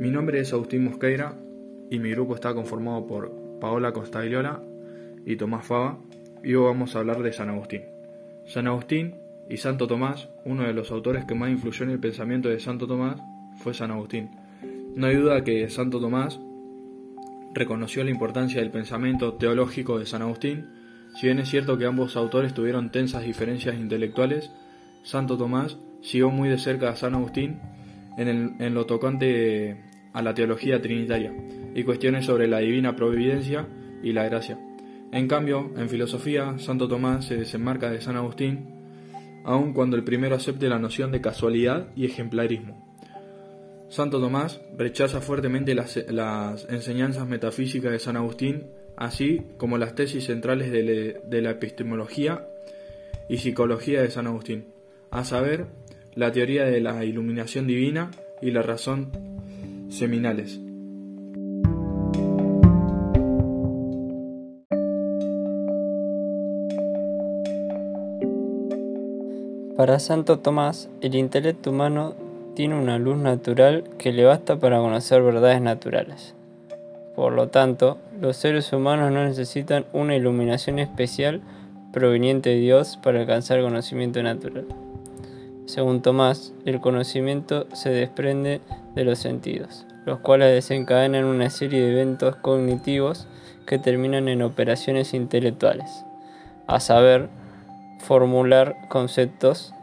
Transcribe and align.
Mi 0.00 0.10
nombre 0.10 0.40
es 0.40 0.50
Agustín 0.54 0.84
Mosqueira 0.84 1.34
y 1.90 1.98
mi 1.98 2.12
grupo 2.12 2.34
está 2.34 2.54
conformado 2.54 3.06
por 3.06 3.30
Paola 3.60 3.92
Costagliola 3.92 4.62
y 5.26 5.36
Tomás 5.36 5.66
Fava 5.66 5.98
y 6.42 6.54
hoy 6.54 6.64
vamos 6.64 6.96
a 6.96 7.00
hablar 7.00 7.22
de 7.22 7.34
San 7.34 7.50
Agustín. 7.50 7.82
San 8.46 8.66
Agustín 8.66 9.16
y 9.50 9.58
Santo 9.58 9.86
Tomás, 9.86 10.30
uno 10.46 10.62
de 10.62 10.72
los 10.72 10.90
autores 10.90 11.26
que 11.26 11.34
más 11.34 11.50
influyó 11.50 11.84
en 11.84 11.90
el 11.90 12.00
pensamiento 12.00 12.48
de 12.48 12.60
Santo 12.60 12.86
Tomás, 12.86 13.20
fue 13.58 13.74
San 13.74 13.90
Agustín. 13.90 14.30
No 14.96 15.06
hay 15.06 15.16
duda 15.16 15.44
que 15.44 15.68
Santo 15.68 16.00
Tomás 16.00 16.40
reconoció 17.52 18.02
la 18.02 18.10
importancia 18.10 18.62
del 18.62 18.70
pensamiento 18.70 19.34
teológico 19.34 19.98
de 19.98 20.06
San 20.06 20.22
Agustín, 20.22 20.64
si 21.16 21.26
bien 21.26 21.40
es 21.40 21.50
cierto 21.50 21.76
que 21.76 21.84
ambos 21.84 22.16
autores 22.16 22.54
tuvieron 22.54 22.90
tensas 22.90 23.24
diferencias 23.24 23.74
intelectuales, 23.74 24.50
Santo 25.02 25.36
Tomás 25.36 25.76
siguió 26.00 26.30
muy 26.30 26.48
de 26.48 26.56
cerca 26.56 26.88
a 26.88 26.96
San 26.96 27.14
Agustín 27.14 27.60
en, 28.16 28.56
en 28.58 28.72
lo 28.72 28.86
tocante 28.86 29.89
a 30.12 30.22
la 30.22 30.34
teología 30.34 30.80
trinitaria 30.80 31.32
y 31.74 31.84
cuestiones 31.84 32.26
sobre 32.26 32.48
la 32.48 32.58
divina 32.58 32.96
providencia 32.96 33.66
y 34.02 34.12
la 34.12 34.24
gracia. 34.24 34.58
En 35.12 35.26
cambio, 35.26 35.72
en 35.76 35.88
filosofía, 35.88 36.58
Santo 36.58 36.88
Tomás 36.88 37.26
se 37.26 37.36
desenmarca 37.36 37.90
de 37.90 38.00
San 38.00 38.16
Agustín, 38.16 38.74
aun 39.44 39.72
cuando 39.72 39.96
el 39.96 40.04
primero 40.04 40.36
acepte 40.36 40.68
la 40.68 40.78
noción 40.78 41.10
de 41.10 41.20
casualidad 41.20 41.88
y 41.96 42.06
ejemplarismo. 42.06 42.86
Santo 43.88 44.20
Tomás 44.20 44.60
rechaza 44.76 45.20
fuertemente 45.20 45.74
las, 45.74 45.96
enseñanzas 46.68 47.26
metafísicas 47.26 47.90
de 47.90 47.98
San 47.98 48.16
Agustín, 48.16 48.66
así 48.96 49.42
como 49.56 49.78
las 49.78 49.96
tesis 49.96 50.26
centrales 50.26 50.70
de 50.70 51.42
la 51.42 51.50
epistemología 51.50 52.46
y 53.28 53.38
psicología 53.38 54.02
de 54.02 54.10
San 54.10 54.28
Agustín, 54.28 54.66
a 55.10 55.24
saber, 55.24 55.66
la 56.14 56.32
teoría 56.32 56.64
de 56.64 56.80
la 56.80 57.04
iluminación 57.04 57.66
divina 57.66 58.10
y 58.42 58.50
la 58.50 58.62
razón 58.62 59.10
seminales. 59.90 60.60
Para 69.76 69.98
Santo 69.98 70.38
Tomás, 70.38 70.90
el 71.00 71.14
intelecto 71.14 71.70
humano 71.70 72.14
tiene 72.54 72.78
una 72.78 72.98
luz 72.98 73.16
natural 73.16 73.84
que 73.96 74.12
le 74.12 74.24
basta 74.24 74.58
para 74.58 74.78
conocer 74.78 75.22
verdades 75.22 75.62
naturales. 75.62 76.34
Por 77.16 77.32
lo 77.32 77.48
tanto, 77.48 77.96
los 78.20 78.36
seres 78.36 78.72
humanos 78.72 79.10
no 79.10 79.24
necesitan 79.24 79.86
una 79.92 80.16
iluminación 80.16 80.78
especial 80.78 81.40
proveniente 81.92 82.50
de 82.50 82.56
Dios 82.56 82.98
para 83.02 83.20
alcanzar 83.20 83.62
conocimiento 83.62 84.22
natural. 84.22 84.66
Según 85.64 86.02
Tomás, 86.02 86.52
el 86.64 86.80
conocimiento 86.80 87.66
se 87.72 87.90
desprende 87.90 88.60
de 88.94 89.04
los 89.04 89.18
sentidos, 89.18 89.86
los 90.04 90.18
cuales 90.20 90.52
desencadenan 90.52 91.24
una 91.24 91.50
serie 91.50 91.80
de 91.80 91.92
eventos 91.92 92.36
cognitivos 92.36 93.26
que 93.66 93.78
terminan 93.78 94.28
en 94.28 94.42
operaciones 94.42 95.14
intelectuales, 95.14 96.04
a 96.66 96.80
saber, 96.80 97.28
formular 97.98 98.76
conceptos, 98.88 99.74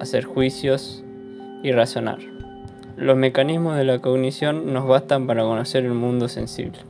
hacer 0.00 0.24
juicios 0.24 1.04
y 1.62 1.72
razonar. 1.72 2.18
Los 2.96 3.16
mecanismos 3.16 3.76
de 3.76 3.84
la 3.84 3.98
cognición 3.98 4.72
nos 4.72 4.86
bastan 4.86 5.26
para 5.26 5.42
conocer 5.42 5.84
el 5.84 5.94
mundo 5.94 6.28
sensible. 6.28 6.80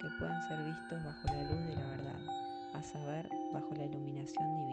Que 0.00 0.08
puedan 0.18 0.42
ser 0.48 0.62
vistos 0.64 1.02
bajo 1.02 1.26
la 1.28 1.42
luz 1.44 1.66
de 1.66 1.76
la 1.76 1.86
verdad, 1.88 2.20
a 2.74 2.82
saber, 2.82 3.28
bajo 3.52 3.74
la 3.74 3.84
iluminación 3.84 4.56
divina. 4.58 4.67